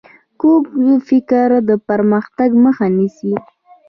کوږ 0.41 0.63
فکر 1.07 1.47
د 1.69 1.71
پرمختګ 1.89 2.49
مخ 2.63 2.77
نیسي 2.97 3.33